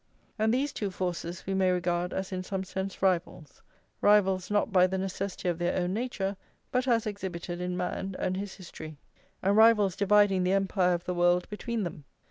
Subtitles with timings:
[0.39, 3.61] And these two forces we may regard as in some sense rivals,
[4.01, 6.37] rivals not by the necessity of their own nature,
[6.71, 8.97] but as exhibited in man and his history,
[9.43, 12.05] and rivals dividing the empire of the world between them.